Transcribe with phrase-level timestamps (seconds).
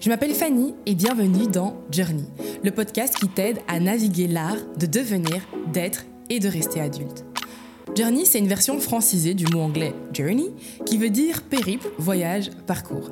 [0.00, 2.24] Je m'appelle Fanny et bienvenue dans Journey,
[2.64, 7.26] le podcast qui t'aide à naviguer l'art de devenir, d'être et de rester adulte.
[7.94, 10.52] Journey, c'est une version francisée du mot anglais journey,
[10.86, 13.10] qui veut dire périple, voyage, parcours.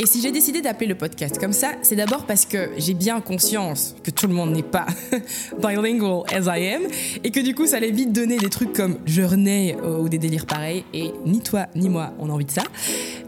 [0.00, 3.20] Et si j'ai décidé d'appeler le podcast comme ça, c'est d'abord parce que j'ai bien
[3.20, 4.86] conscience que tout le monde n'est pas
[5.60, 6.82] bilingual as I am,
[7.24, 10.46] et que du coup, ça allait vite donner des trucs comme journée ou des délires
[10.46, 12.62] pareils, et ni toi ni moi on a envie de ça.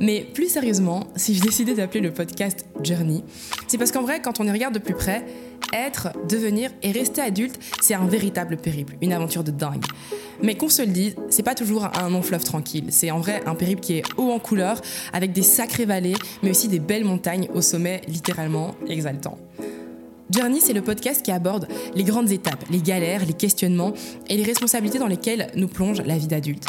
[0.02, 3.22] Mais plus sérieusement, si j'ai décidé d'appeler le podcast Journey,
[3.68, 5.24] c'est parce qu'en vrai, quand on y regarde de plus près,
[5.72, 9.84] être, devenir et rester adulte, c'est un véritable périple, une aventure de dingue.
[10.42, 12.86] Mais qu'on se le dise, c'est pas toujours un long fleuve tranquille.
[12.88, 14.80] C'est en vrai un périple qui est haut en couleur,
[15.12, 19.38] avec des sacrées vallées, mais aussi des belles montagnes au sommet littéralement exaltant.
[20.30, 23.92] Journey, c'est le podcast qui aborde les grandes étapes, les galères, les questionnements
[24.28, 26.66] et les responsabilités dans lesquelles nous plonge la vie d'adulte.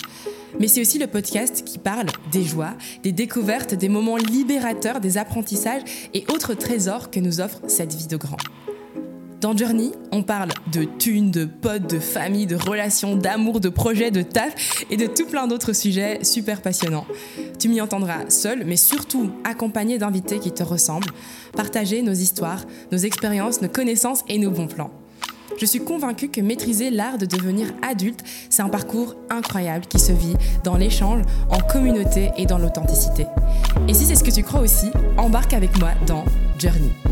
[0.60, 5.18] Mais c'est aussi le podcast qui parle des joies, des découvertes, des moments libérateurs, des
[5.18, 5.82] apprentissages
[6.14, 8.38] et autres trésors que nous offre cette vie de grand.
[9.44, 14.10] Dans Journey, on parle de thunes, de potes, de famille, de relations, d'amour, de projets,
[14.10, 17.06] de taf et de tout plein d'autres sujets super passionnants.
[17.60, 21.12] Tu m'y entendras seul, mais surtout accompagné d'invités qui te ressemblent,
[21.58, 24.92] partager nos histoires, nos expériences, nos connaissances et nos bons plans.
[25.60, 30.12] Je suis convaincue que maîtriser l'art de devenir adulte, c'est un parcours incroyable qui se
[30.12, 33.28] vit dans l'échange, en communauté et dans l'authenticité.
[33.88, 34.88] Et si c'est ce que tu crois aussi,
[35.18, 36.26] embarque avec moi dans
[36.60, 37.03] Journey.